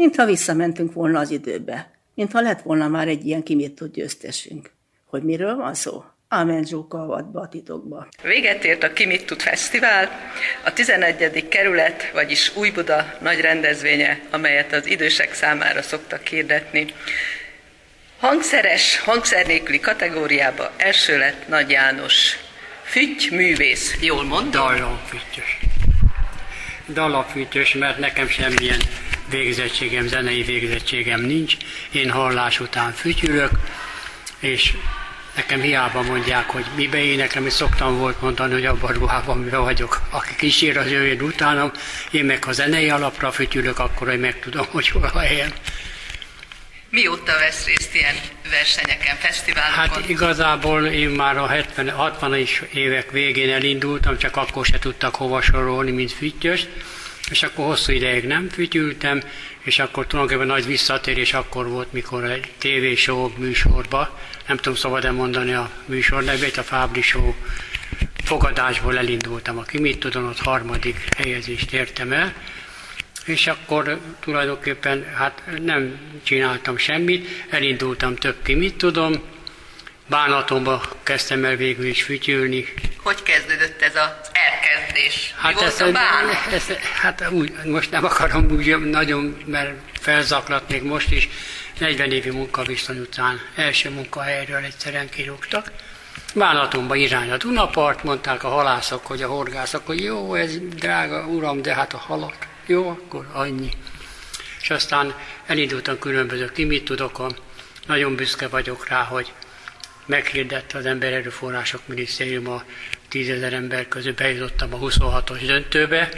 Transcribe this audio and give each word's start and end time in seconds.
mintha 0.00 0.24
visszamentünk 0.24 0.92
volna 0.92 1.18
az 1.18 1.30
időbe, 1.30 1.90
mintha 2.14 2.40
lett 2.40 2.62
volna 2.62 2.88
már 2.88 3.08
egy 3.08 3.26
ilyen 3.26 3.42
kimított 3.42 3.92
győztesünk. 3.92 4.70
Hogy 5.04 5.22
miről 5.22 5.56
van 5.56 5.74
szó? 5.74 6.04
Ámen 6.28 6.64
Zsóka 6.64 7.02
avatba 7.02 7.40
a 7.40 7.48
titokba. 7.48 8.08
Véget 8.22 8.64
ért 8.64 8.82
a 8.82 8.92
Kimittut 8.92 9.42
Fesztivál, 9.42 10.08
a 10.64 10.72
11. 10.72 11.48
kerület, 11.48 12.10
vagyis 12.12 12.56
Újbuda 12.56 13.12
nagy 13.20 13.40
rendezvénye, 13.40 14.20
amelyet 14.30 14.72
az 14.72 14.86
idősek 14.86 15.34
számára 15.34 15.82
szoktak 15.82 16.26
hirdetni. 16.26 16.86
Hangszeres, 18.18 19.00
hangszer 19.00 19.46
nélküli 19.46 19.80
kategóriába 19.80 20.70
első 20.76 21.18
lett 21.18 21.48
Nagy 21.48 21.70
János. 21.70 22.36
Füty 22.82 23.30
művész, 23.30 23.96
jól 24.00 24.24
mondom? 24.24 24.50
Dallamfütyös. 24.50 25.58
Dallamfütyös, 26.88 27.74
mert 27.74 27.98
nekem 27.98 28.28
semmilyen 28.28 28.78
végzettségem, 29.30 30.06
zenei 30.06 30.42
végzettségem 30.42 31.20
nincs. 31.20 31.56
Én 31.90 32.10
hallás 32.10 32.60
után 32.60 32.92
fütyülök, 32.92 33.50
és 34.38 34.72
nekem 35.34 35.60
hiába 35.60 36.02
mondják, 36.02 36.50
hogy 36.50 36.64
mibe 36.74 37.02
éneklem, 37.02 37.46
és 37.46 37.52
szoktam 37.52 37.98
volt 37.98 38.20
mondani, 38.20 38.52
hogy 38.52 38.64
abban 38.64 38.90
a 38.90 38.92
ruhában, 38.92 39.38
miben 39.38 39.62
vagyok. 39.62 40.00
Aki 40.10 40.36
kísér, 40.36 40.76
az 40.76 40.90
jöjjön 40.90 41.22
utánam, 41.22 41.70
én 42.10 42.24
meg 42.24 42.44
ha 42.44 42.52
zenei 42.52 42.90
alapra 42.90 43.32
fütyülök, 43.32 43.78
akkor 43.78 44.08
hogy 44.08 44.20
megtudom, 44.20 44.66
hogy 44.70 44.88
hol 44.88 45.10
a 45.14 45.18
helyem. 45.18 45.52
Mióta 46.90 47.32
vesz 47.38 47.66
részt 47.66 47.94
ilyen 47.94 48.14
versenyeken, 48.50 49.16
fesztiválokon? 49.16 49.78
Hát 49.78 50.08
igazából 50.08 50.86
én 50.86 51.08
már 51.08 51.36
a 51.36 51.46
70, 51.46 51.94
60-as 51.98 52.62
évek 52.72 53.10
végén 53.10 53.50
elindultam, 53.52 54.18
csak 54.18 54.36
akkor 54.36 54.66
se 54.66 54.78
tudtak 54.78 55.14
hova 55.14 55.42
sorolni, 55.42 55.90
mint 55.90 56.12
füttyös, 56.12 56.66
és 57.30 57.42
akkor 57.42 57.64
hosszú 57.64 57.92
ideig 57.92 58.24
nem 58.24 58.48
fütyültem, 58.48 59.22
és 59.60 59.78
akkor 59.78 60.06
tulajdonképpen 60.06 60.52
nagy 60.54 60.66
visszatérés 60.66 61.32
akkor 61.32 61.68
volt, 61.68 61.92
mikor 61.92 62.24
egy 62.24 62.52
tévéshow 62.58 63.32
műsorba, 63.36 64.18
nem 64.46 64.56
tudom 64.56 64.78
szabad-e 64.78 65.10
mondani 65.10 65.52
a 65.52 65.70
műsor 65.84 66.24
nevét, 66.24 66.56
a 66.56 66.62
Fábri 66.62 67.02
Show 67.02 67.34
fogadásból 68.24 68.98
elindultam, 68.98 69.58
aki 69.58 69.78
mit 69.78 69.98
tudom, 69.98 70.26
ott 70.26 70.38
harmadik 70.38 71.08
helyezést 71.16 71.72
értem 71.72 72.12
el, 72.12 72.34
és 73.24 73.46
akkor 73.46 74.00
tulajdonképpen 74.20 75.04
hát 75.14 75.42
nem 75.62 75.98
csináltam 76.22 76.76
semmit, 76.76 77.28
elindultam 77.50 78.16
több 78.16 78.36
ki, 78.42 78.54
mit 78.54 78.74
tudom, 78.74 79.22
bánatomba 80.06 80.82
kezdtem 81.02 81.44
el 81.44 81.56
végül 81.56 81.86
is 81.86 82.02
fütyülni. 82.02 82.66
Hogy 82.96 83.22
kezdődött 83.22 83.82
ez 83.82 83.94
az 84.90 84.96
elkezdés? 84.96 85.34
Hát 85.36 85.54
Mi 85.54 85.60
volt 85.60 85.80
a 85.80 85.92
bánat? 85.92 86.52
Ez, 86.52 86.76
hát 87.00 87.30
úgy, 87.30 87.52
most 87.64 87.90
nem 87.90 88.04
akarom 88.04 88.50
úgy 88.50 88.78
nagyon, 88.78 89.36
mert 89.46 89.74
felzaklat 90.00 90.68
még 90.68 90.82
most 90.82 91.10
is. 91.10 91.28
40 91.78 92.10
évi 92.10 92.30
munkaviszony 92.30 92.98
után 92.98 93.40
első 93.54 93.90
munkahelyről 93.90 94.64
egyszerűen 94.64 95.08
kirúgtak. 95.08 95.72
Bánatomba 96.34 96.94
irány 96.94 97.30
a 97.30 97.36
Dunapart, 97.36 98.04
mondták 98.04 98.44
a 98.44 98.48
halászok, 98.48 99.06
hogy 99.06 99.22
a 99.22 99.28
horgászok, 99.28 99.86
hogy 99.86 100.02
jó, 100.02 100.34
ez 100.34 100.56
drága 100.58 101.26
uram, 101.26 101.62
de 101.62 101.74
hát 101.74 101.94
a 101.94 101.98
halak. 101.98 102.46
Jó, 102.66 102.88
akkor 102.88 103.26
annyi. 103.32 103.70
És 104.60 104.70
aztán 104.70 105.14
elindultam 105.46 105.98
különböző 105.98 106.52
ki, 106.52 106.64
mit 106.64 106.84
tudok, 106.84 107.26
nagyon 107.86 108.14
büszke 108.14 108.48
vagyok 108.48 108.88
rá, 108.88 109.02
hogy 109.02 109.32
meghirdette 110.10 110.78
az 110.78 110.86
Ember 110.86 111.12
Erőforrások 111.12 111.80
Minisztérium 111.86 112.48
a 112.48 112.64
tízezer 113.08 113.52
ember 113.52 113.88
közül 113.88 114.14
bejutottam 114.14 114.74
a 114.74 114.78
26-os 114.78 115.42
döntőbe, 115.46 116.08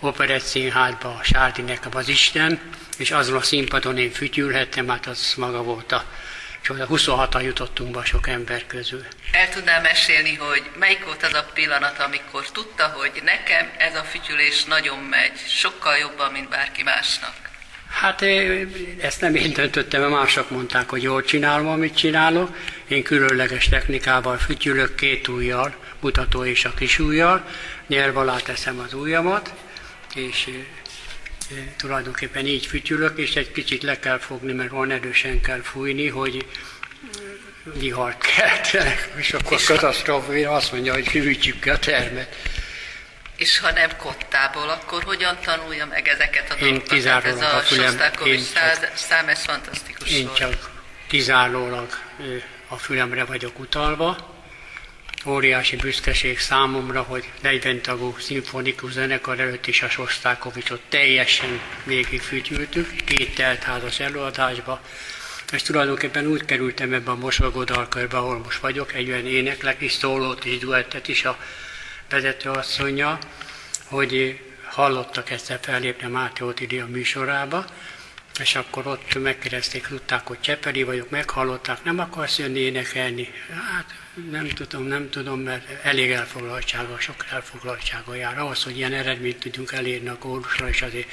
Operett 0.00 0.42
Színházba, 0.42 1.08
a 1.08 1.22
Sárdi 1.22 1.62
nekem 1.62 1.90
az 1.94 2.08
Isten, 2.08 2.60
és 2.98 3.10
azon 3.10 3.36
a 3.36 3.42
színpadon 3.42 3.98
én 3.98 4.10
fütyülhettem, 4.10 4.88
hát 4.88 5.06
az 5.06 5.34
maga 5.36 5.62
volt 5.62 5.92
a 5.92 6.04
csoda. 6.62 6.86
26-an 6.90 7.44
jutottunk 7.44 7.90
be 7.90 8.04
sok 8.04 8.28
ember 8.28 8.66
közül. 8.66 9.04
El 9.32 9.48
tudnál 9.48 9.80
mesélni, 9.80 10.34
hogy 10.34 10.62
melyik 10.78 11.04
volt 11.04 11.22
az 11.22 11.34
a 11.34 11.50
pillanat, 11.54 11.98
amikor 11.98 12.50
tudta, 12.50 12.86
hogy 12.86 13.22
nekem 13.24 13.70
ez 13.78 13.94
a 13.94 14.02
fütyülés 14.02 14.64
nagyon 14.64 14.98
megy, 14.98 15.38
sokkal 15.46 15.96
jobban, 15.96 16.32
mint 16.32 16.48
bárki 16.48 16.82
másnak? 16.82 17.42
Hát 18.00 18.22
ezt 19.00 19.20
nem 19.20 19.34
én 19.34 19.52
döntöttem, 19.52 20.00
mert 20.00 20.12
mások 20.12 20.50
mondták, 20.50 20.88
hogy 20.88 21.02
jól 21.02 21.22
csinálom, 21.22 21.68
amit 21.68 21.96
csinálok. 21.96 22.56
Én 22.92 23.02
különleges 23.02 23.68
technikával 23.68 24.38
fütyülök 24.38 24.94
két 24.94 25.28
ujjal, 25.28 25.74
mutató 26.00 26.44
és 26.44 26.64
a 26.64 26.74
kis 26.74 26.98
ujjal, 26.98 27.48
nyelv 27.86 28.16
alá 28.16 28.36
teszem 28.36 28.78
az 28.78 28.94
ujjamat, 28.94 29.54
és 30.14 30.50
tulajdonképpen 31.76 32.46
így 32.46 32.66
fütyülök, 32.66 33.18
és 33.18 33.34
egy 33.34 33.52
kicsit 33.52 33.82
le 33.82 33.98
kell 33.98 34.18
fogni, 34.18 34.52
mert 34.52 34.70
van 34.70 34.90
erősen 34.90 35.40
kell 35.40 35.60
fújni, 35.60 36.08
hogy 36.08 36.46
vihart 37.64 38.24
keltenek, 38.36 39.12
és 39.16 39.32
akkor 39.32 39.52
és 39.58 39.66
katasztrófa, 39.66 40.54
azt 40.54 40.72
mondja, 40.72 40.92
hogy 40.92 41.08
hűtsük 41.08 41.60
ki 41.60 41.70
a 41.70 41.78
termet. 41.78 42.36
És 43.36 43.58
ha 43.58 43.72
nem 43.72 43.90
kottából, 43.96 44.68
akkor 44.68 45.02
hogyan 45.02 45.38
tanulja 45.44 45.86
meg 45.86 46.08
ezeket 46.08 46.50
a 46.50 46.54
dolgokat? 46.54 46.82
Én 46.82 46.96
kizárólag 46.96 47.38
ez 47.38 47.52
a, 47.52 47.56
a 47.56 47.60
fülem, 47.60 47.98
én 48.24 48.42
csak, 48.54 48.96
szám, 48.96 49.28
ez 49.28 49.44
fantasztikus 49.44 50.10
Én 50.10 50.32
csak 50.34 50.70
kizárólag 51.06 51.88
a 52.72 52.76
fülemre 52.76 53.24
vagyok 53.24 53.58
utalva. 53.58 54.16
Óriási 55.26 55.76
büszkeség 55.76 56.38
számomra, 56.38 57.02
hogy 57.02 57.30
40 57.40 57.82
tagú 57.82 58.16
szimfonikus 58.18 58.92
zenekar 58.92 59.40
előtt 59.40 59.66
is 59.66 59.82
a 59.82 59.88
Sostákovicsot 59.88 60.80
teljesen 60.88 61.60
végigfütyültük, 61.84 63.04
két 63.04 63.34
teltházas 63.34 64.00
előadásba, 64.00 64.80
és 65.52 65.62
tulajdonképpen 65.62 66.26
úgy 66.26 66.44
kerültem 66.44 66.92
ebbe 66.92 67.10
a 67.10 67.14
mosolygó 67.14 67.64
dalkörbe, 67.64 68.16
ahol 68.16 68.38
most 68.38 68.60
vagyok, 68.60 68.94
egy 68.94 69.10
olyan 69.10 69.26
éneklek 69.26 69.80
is, 69.80 69.92
szólót 69.92 70.44
is, 70.44 70.58
duettet 70.58 71.08
is 71.08 71.24
a 71.24 71.38
vezetőasszonya, 72.08 73.18
hogy 73.84 74.40
hallottak 74.64 75.30
egyszer 75.30 75.58
fellépni 75.62 76.08
Máté 76.08 76.44
Otidi 76.44 76.78
a 76.78 76.86
műsorába, 76.86 77.64
és 78.40 78.54
akkor 78.54 78.86
ott 78.86 79.14
megkérdezték, 79.14 79.86
tudták, 79.86 80.26
hogy 80.26 80.40
Csepeli 80.40 80.82
vagyok, 80.82 81.10
meghallották, 81.10 81.84
nem 81.84 81.98
akarsz 81.98 82.38
jönni 82.38 82.58
énekelni? 82.58 83.32
Hát 83.72 83.94
nem 84.30 84.48
tudom, 84.48 84.82
nem 84.82 85.10
tudom, 85.10 85.40
mert 85.40 85.84
elég 85.84 86.10
elfoglaltsága, 86.10 86.98
sok 86.98 87.26
elfoglaltsága 87.30 88.14
jár. 88.14 88.38
Ahhoz, 88.38 88.62
hogy 88.62 88.76
ilyen 88.76 88.92
eredményt 88.92 89.38
tudjunk 89.38 89.72
elérni 89.72 90.08
a 90.08 90.18
kórusra, 90.18 90.68
és 90.68 90.82
azért 90.82 91.08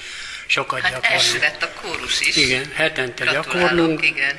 sokat 0.47 0.81
hát 0.81 0.91
gyakorlunk. 0.91 1.39
lett 1.41 1.63
a 1.63 1.71
kórus 1.81 2.21
is. 2.21 2.35
Igen, 2.35 2.71
hetente 2.73 3.23
Gratulálok, 3.23 3.69
gyakorlunk. 3.69 4.05
Igen. 4.05 4.37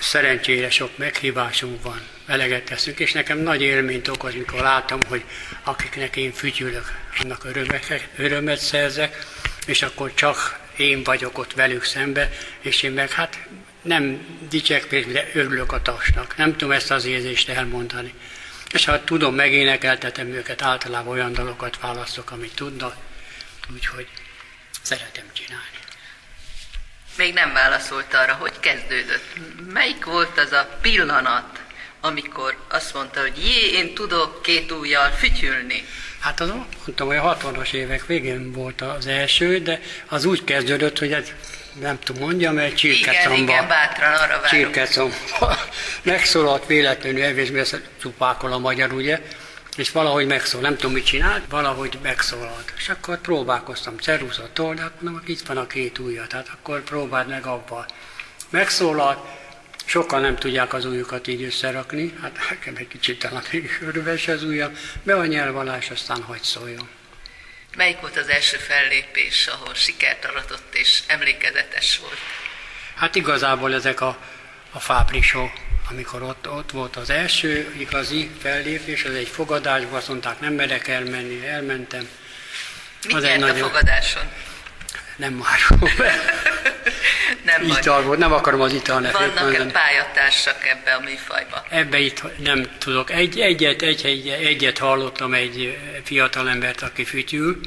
Szerencsére 0.00 0.70
sok 0.70 0.98
meghívásunk 0.98 1.82
van, 1.82 2.00
eleget 2.26 2.64
teszünk, 2.64 2.98
és 2.98 3.12
nekem 3.12 3.38
nagy 3.38 3.62
élményt 3.62 4.08
okoz, 4.08 4.34
mikor 4.34 4.60
látom, 4.60 5.00
hogy 5.08 5.24
akiknek 5.62 6.16
én 6.16 6.32
fütyülök, 6.32 6.92
annak 7.22 7.44
örömet, 7.44 8.08
örömet 8.16 8.58
szerzek, 8.58 9.26
és 9.66 9.82
akkor 9.82 10.14
csak 10.14 10.58
én 10.78 11.02
vagyok 11.02 11.38
ott 11.38 11.52
velük 11.52 11.84
szembe, 11.84 12.30
és 12.60 12.82
én 12.82 12.92
meg 12.92 13.10
hát 13.10 13.38
nem 13.82 14.26
dicsekvés, 14.48 15.06
de 15.06 15.30
örülök 15.34 15.72
a 15.72 15.82
tasnak. 15.82 16.36
Nem 16.36 16.56
tudom 16.56 16.72
ezt 16.72 16.90
az 16.90 17.04
érzést 17.04 17.48
elmondani. 17.48 18.14
És 18.70 18.84
ha 18.84 19.04
tudom, 19.04 19.34
megénekeltetem 19.34 20.26
őket, 20.26 20.62
általában 20.62 21.12
olyan 21.12 21.32
dalokat 21.32 21.80
választok, 21.80 22.30
amit 22.30 22.54
tudnak, 22.54 22.96
úgyhogy 23.72 24.06
szeretem 24.82 25.24
csinálni. 25.32 25.78
Még 27.16 27.34
nem 27.34 27.52
válaszolt 27.52 28.14
arra, 28.14 28.32
hogy 28.32 28.60
kezdődött. 28.60 29.24
Melyik 29.72 30.04
volt 30.04 30.38
az 30.38 30.52
a 30.52 30.78
pillanat, 30.80 31.60
amikor 32.00 32.56
azt 32.68 32.94
mondta, 32.94 33.20
hogy 33.20 33.44
jé, 33.44 33.70
én 33.70 33.94
tudok 33.94 34.42
két 34.42 34.72
ujjal 34.72 35.10
fütyülni? 35.10 35.84
Hát 36.20 36.40
az, 36.40 36.48
mondtam, 36.86 37.06
hogy 37.06 37.16
a 37.16 37.36
60-as 37.36 37.72
évek 37.72 38.06
végén 38.06 38.52
volt 38.52 38.80
az 38.80 39.06
első, 39.06 39.58
de 39.58 39.80
az 40.08 40.24
úgy 40.24 40.44
kezdődött, 40.44 40.98
hogy 40.98 41.12
egy, 41.12 41.34
nem 41.80 41.98
tudom 41.98 42.22
mondjam, 42.22 42.54
mert 42.54 42.76
csirkecomba. 42.76 43.34
Igen, 43.34 43.48
igen, 43.48 43.68
bátran 43.68 44.12
arra 44.12 44.26
várunk. 44.26 44.46
Csirkecomba. 44.46 45.56
Megszólalt 46.02 46.66
véletlenül, 46.66 47.22
elvészbe 47.22 47.58
ezt 47.58 47.80
csupákol 48.00 48.52
a 48.52 48.58
magyar, 48.58 48.92
ugye? 48.92 49.22
És 49.76 49.90
valahogy 49.90 50.26
megszól, 50.26 50.60
nem 50.60 50.76
tudom 50.76 50.92
mit 50.92 51.04
csinált, 51.04 51.42
valahogy 51.48 51.98
megszólalt. 52.02 52.72
És 52.76 52.88
akkor 52.88 53.20
próbálkoztam 53.20 53.98
ceruzattól, 53.98 54.74
de 54.74 54.82
hát 54.82 55.00
mondom, 55.00 55.22
itt 55.26 55.46
van 55.46 55.56
a 55.56 55.66
két 55.66 55.98
ujja, 55.98 56.26
tehát 56.26 56.50
akkor 56.52 56.82
próbáld 56.82 57.28
meg 57.28 57.46
abban. 57.46 57.86
Megszólalt, 58.50 59.18
sokan 59.88 60.20
nem 60.20 60.36
tudják 60.36 60.72
az 60.72 60.84
ujjukat 60.84 61.26
így 61.26 61.42
összerakni, 61.42 62.14
hát 62.22 62.38
nekem 62.50 62.76
egy 62.76 62.88
kicsit 62.88 63.18
talán 63.18 63.42
még 63.52 63.78
öröves 63.82 64.28
az 64.28 64.42
ujjam, 64.42 64.72
be 65.02 65.14
a 65.14 65.26
nyelvalás, 65.26 65.90
aztán 65.90 66.22
hagy 66.22 66.42
szóljon. 66.42 66.88
Melyik 67.76 68.00
volt 68.00 68.16
az 68.16 68.28
első 68.28 68.56
fellépés, 68.56 69.46
ahol 69.46 69.74
sikert 69.74 70.24
aratott 70.24 70.74
és 70.74 71.02
emlékezetes 71.06 71.98
volt? 71.98 72.18
Hát 72.94 73.14
igazából 73.14 73.74
ezek 73.74 74.00
a, 74.00 74.18
a 74.70 74.80
fábrisó, 74.80 75.50
amikor 75.90 76.22
ott, 76.22 76.48
ott 76.48 76.70
volt 76.70 76.96
az 76.96 77.10
első 77.10 77.74
igazi 77.78 78.30
fellépés, 78.40 79.04
az 79.04 79.14
egy 79.14 79.28
fogadásban, 79.28 79.94
azt 79.94 80.08
mondták, 80.08 80.40
nem 80.40 80.52
merek 80.52 80.88
elmenni, 80.88 81.46
elmentem. 81.46 82.08
Mit 83.06 83.16
az 83.16 83.22
nyert 83.22 83.42
a 83.42 83.46
nagyon- 83.46 83.68
fogadáson? 83.68 84.32
Nem 85.16 85.32
már. 85.32 85.58
Nem. 87.44 87.62
Ital 87.62 88.02
volt, 88.02 88.18
nem 88.18 88.32
akarom 88.32 88.60
az 88.60 88.72
ital 88.72 89.00
nevét 89.00 89.18
Vannak-e 89.18 89.64
pályatársak 89.64 90.66
ebbe 90.66 90.92
a 90.92 91.00
műfajba? 91.00 91.64
Ebbe 91.68 91.98
itt 91.98 92.22
nem 92.38 92.66
tudok. 92.78 93.10
Egy, 93.10 93.40
egyet, 93.40 93.82
egy, 93.82 94.06
egy, 94.06 94.28
egyet 94.28 94.78
hallottam 94.78 95.34
egy 95.34 95.78
fiatalembert, 96.04 96.82
aki 96.82 97.04
fütyül, 97.04 97.60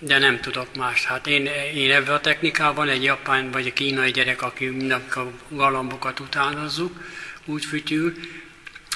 de 0.00 0.18
nem 0.18 0.40
tudok 0.40 0.76
más. 0.76 1.04
Hát 1.04 1.26
én, 1.26 1.46
én 1.74 1.92
ebben 1.92 2.14
a 2.14 2.20
technikában 2.20 2.88
egy 2.88 3.02
japán 3.02 3.50
vagy 3.50 3.66
egy 3.66 3.72
kínai 3.72 4.10
gyerek, 4.10 4.42
aki 4.42 4.66
mindnak 4.66 5.16
a 5.16 5.30
galambokat 5.48 6.20
utánozzuk, 6.20 6.96
úgy 7.44 7.64
fütyül, 7.64 8.14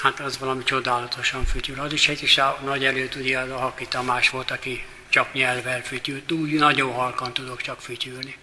hát 0.01 0.19
az 0.19 0.37
valami 0.37 0.63
csodálatosan 0.63 1.45
fütyül. 1.45 1.79
Az 1.79 1.93
is 1.93 2.07
egy 2.07 2.23
is 2.23 2.37
a 2.37 2.59
nagy 2.63 2.85
előtt 2.85 3.15
ugye 3.15 3.39
az 3.39 3.49
a 3.49 3.57
Haki 3.57 3.87
Tamás 3.87 4.29
volt, 4.29 4.51
aki 4.51 4.85
csak 5.09 5.33
nyelvvel 5.33 5.81
fütyült. 5.83 6.31
Úgy 6.31 6.51
nagyon 6.51 6.93
halkan 6.93 7.33
tudok 7.33 7.61
csak 7.61 7.81
fütyülni. 7.81 8.35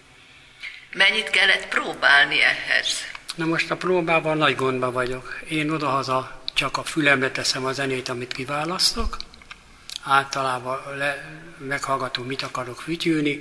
Mennyit 0.97 1.29
kellett 1.29 1.67
próbálni 1.67 2.41
ehhez? 2.41 2.87
Na 3.35 3.45
most 3.45 3.71
a 3.71 3.77
próbában 3.77 4.37
nagy 4.37 4.55
gondba 4.55 4.91
vagyok. 4.91 5.39
Én 5.49 5.69
odahaza 5.69 6.41
csak 6.53 6.77
a 6.77 6.83
fülembe 6.83 7.31
teszem 7.31 7.65
a 7.65 7.71
zenét, 7.71 8.09
amit 8.09 8.33
kiválasztok. 8.33 9.17
Általában 10.03 10.97
le, 10.97 11.39
meghallgatom, 11.57 12.25
mit 12.25 12.41
akarok 12.41 12.81
fütyülni, 12.81 13.39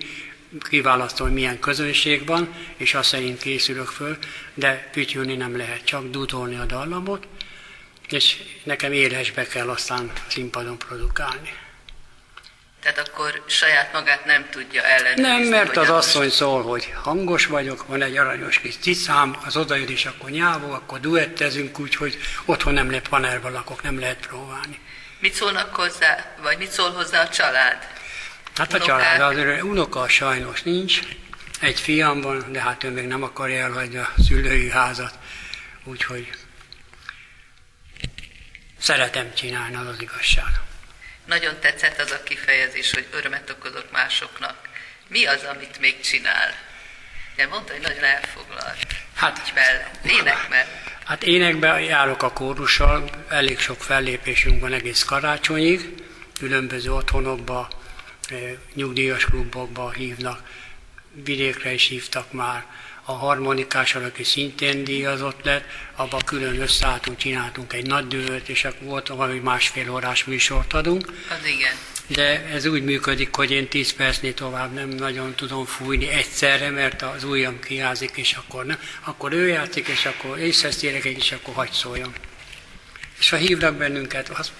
kiválasztom, 0.59 1.27
hogy 1.27 1.37
milyen 1.37 1.59
közönség 1.59 2.27
van, 2.27 2.55
és 2.77 2.95
azt 2.95 3.09
szerint 3.09 3.39
készülök 3.39 3.89
föl, 3.89 4.19
de 4.55 4.89
fütyülni 4.93 5.37
nem 5.37 5.57
lehet, 5.57 5.85
csak 5.85 6.11
dudolni 6.11 6.57
a 6.57 6.65
dallamot, 6.65 7.27
és 8.09 8.37
nekem 8.63 8.93
élesbe 8.93 9.47
kell 9.47 9.69
aztán 9.69 10.13
színpadon 10.29 10.79
produkálni. 10.79 11.53
Tehát 12.85 13.09
akkor 13.09 13.43
saját 13.47 13.93
magát 13.93 14.25
nem 14.25 14.49
tudja 14.51 14.83
ellenőrizni. 14.83 15.23
Nem, 15.23 15.43
mert 15.43 15.77
az 15.77 15.91
asszony 15.91 16.31
szól, 16.31 16.63
hogy 16.63 16.93
hangos 17.03 17.47
vagyok, 17.47 17.87
van 17.87 18.03
egy 18.03 18.17
aranyos 18.17 18.59
kis 18.59 18.77
cicám, 18.77 19.37
az 19.45 19.57
odajön 19.57 19.89
és 19.89 20.07
akkor 20.07 20.31
nyávó, 20.31 20.73
akkor 20.73 21.01
duettezünk, 21.01 21.79
úgyhogy 21.79 22.19
otthon 22.45 22.73
nem 22.73 22.89
lehet 22.89 23.09
panelba 23.09 23.51
lakok, 23.51 23.83
nem 23.83 23.99
lehet 23.99 24.27
próbálni. 24.27 24.81
Mit 25.19 25.35
szólnak 25.35 25.75
hozzá, 25.75 26.35
vagy 26.43 26.59
mit 26.59 26.71
szól 26.71 26.91
hozzá 26.91 27.23
a 27.23 27.29
család? 27.29 27.89
Hát 28.57 28.73
a 28.73 28.77
Unokák? 28.77 29.17
család, 29.17 29.37
az 29.37 29.63
unoka 29.63 30.09
sajnos 30.09 30.63
nincs, 30.63 31.01
egy 31.61 31.81
fiam 31.81 32.21
van, 32.21 32.53
de 32.53 32.61
hát 32.61 32.85
ő 32.85 32.91
még 32.91 33.07
nem 33.07 33.23
akarja 33.23 33.63
elhagyni 33.63 33.97
a 33.97 34.13
szülői 34.27 34.71
házat, 34.71 35.19
úgyhogy 35.85 36.31
szeretem 38.79 39.35
csinálni, 39.35 39.77
az 39.77 39.87
az 39.87 40.01
igazság. 40.01 40.63
Nagyon 41.25 41.61
tetszett 41.61 42.01
az 42.01 42.11
a 42.11 42.23
kifejezés, 42.23 42.91
hogy 42.91 43.07
örömet 43.13 43.51
okozok 43.51 43.91
másoknak. 43.93 44.69
Mi 45.09 45.25
az, 45.27 45.43
amit 45.55 45.79
még 45.81 46.01
csinál? 46.01 46.55
De 47.37 47.47
mondta, 47.47 47.73
hogy 47.73 47.83
nagyon 47.83 48.05
elfoglalt. 48.05 48.87
Hát- 49.15 49.43
Így 49.47 49.53
mellett, 49.55 50.05
ének 50.05 50.49
mellett. 50.49 50.93
Hát 51.05 51.23
énekbe 51.23 51.81
járok 51.81 52.23
a 52.23 52.33
kórussal, 52.33 53.11
elég 53.29 53.59
sok 53.59 53.83
fellépésünk 53.83 54.61
van 54.61 54.73
egész 54.73 55.03
karácsonyig, 55.03 56.03
különböző 56.39 56.93
otthonokba, 56.93 57.69
eh, 58.31 58.39
nyugdíjas 58.75 59.25
klubokba 59.25 59.91
hívnak, 59.91 60.49
vidékre 61.13 61.73
is 61.73 61.87
hívtak 61.89 62.33
már. 62.33 62.65
A 63.05 63.13
harmonikással, 63.13 64.05
aki 64.05 64.25
szintén 64.25 64.85
díjazott 64.85 65.45
lett, 65.45 65.65
abban 65.97 66.21
külön 66.25 66.61
összeálltunk, 66.61 67.17
csináltunk 67.17 67.73
egy 67.73 67.87
nagy 67.87 68.07
dühöt, 68.07 68.49
és 68.49 68.65
akkor 68.65 68.87
volt 68.89 69.09
valami 69.09 69.39
másfél 69.39 69.91
órás 69.91 70.25
műsort 70.25 70.73
adunk. 70.73 71.13
Az 71.29 71.47
igen. 71.47 71.75
De 72.07 72.45
ez 72.45 72.67
úgy 72.67 72.85
működik, 72.85 73.35
hogy 73.35 73.51
én 73.51 73.69
10 73.69 73.93
percnél 73.93 74.35
tovább 74.35 74.73
nem 74.73 74.89
nagyon 74.89 75.35
tudom 75.35 75.65
fújni 75.65 76.09
egyszerre, 76.09 76.71
mert 76.71 77.03
az 77.03 77.25
ujjam 77.25 77.61
kiázik, 77.61 78.11
és 78.15 78.33
akkor 78.33 78.65
nem. 78.65 78.79
Akkor 79.05 79.33
ő 79.33 79.49
játszik, 79.49 79.89
és 79.89 80.05
akkor 80.05 80.39
észresztérek 80.39 81.05
és 81.05 81.33
akkor 81.33 81.55
hagy 81.55 81.71
szóljon. 81.73 82.13
És 83.25 83.31
ha 83.31 83.37
hívnak 83.37 83.75
bennünket, 83.75 84.29
azt 84.29 84.53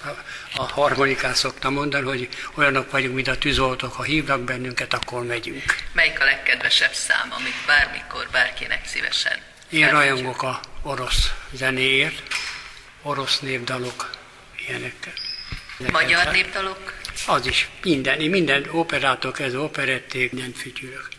a 0.55 0.63
harmonikát 0.63 1.35
szoktam 1.35 1.73
mondani, 1.73 2.05
hogy 2.05 2.29
olyanok 2.53 2.91
vagyunk, 2.91 3.15
mint 3.15 3.27
a 3.27 3.37
tűzoltók, 3.37 3.93
ha 3.93 4.03
hívnak 4.03 4.41
bennünket, 4.41 4.93
akkor 4.93 5.25
megyünk. 5.25 5.63
Melyik 5.93 6.21
a 6.21 6.23
legkedvesebb 6.23 6.93
szám, 6.93 7.33
amit 7.37 7.53
bármikor, 7.67 8.27
bárkinek 8.31 8.85
szívesen? 8.85 9.39
Én 9.69 9.89
rajongok 9.89 10.43
a 10.43 10.59
orosz 10.81 11.31
zenéért, 11.51 12.21
orosz 13.01 13.39
népdalok, 13.39 14.09
ilyenekkel. 14.67 15.13
Magyar 15.91 16.31
népdalok? 16.31 16.93
Az 17.27 17.45
is, 17.45 17.69
minden, 17.83 18.19
én 18.19 18.29
minden 18.29 18.65
operától 18.71 19.31
kezdve 19.31 19.59
operették, 19.59 20.31
mindent 20.31 20.57
fütyülök. 20.57 21.14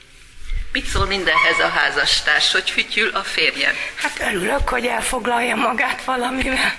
Mit 0.72 0.86
szól 0.86 1.06
mindenhez 1.06 1.58
a 1.58 1.68
házastárs, 1.68 2.52
hogy 2.52 2.70
fütyül 2.70 3.10
a 3.14 3.22
férjem? 3.22 3.74
Hát 3.94 4.20
örülök, 4.20 4.68
hogy 4.68 4.86
elfoglalja 4.86 5.56
magát 5.56 6.04
valamivel. 6.04 6.74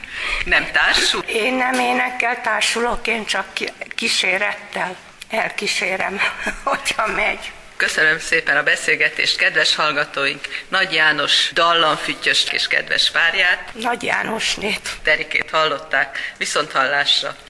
Nem 0.46 0.72
társul? 0.72 1.22
Én 1.22 1.54
nem 1.54 1.74
énekkel 1.74 2.42
társulok, 2.42 3.08
én 3.08 3.26
csak 3.26 3.48
kísérettel 3.96 4.96
elkísérem, 5.30 6.20
hogyha 6.64 7.08
megy. 7.08 7.52
Köszönöm 7.78 8.20
szépen 8.20 8.58
a 8.58 8.64
beszélgetést, 8.64 9.38
kedves 9.38 9.76
hallgatóink! 9.76 10.48
Nagy 10.68 10.94
János 10.94 11.50
dallamfütyös 11.54 12.46
és 12.52 12.68
kedves 12.68 13.12
párját, 13.12 13.72
Nagy 13.74 14.04
Jánosnét. 14.04 14.90
Terikét 15.04 15.50
hallották, 15.50 16.34
viszont 16.38 16.72
hallásra! 16.72 17.38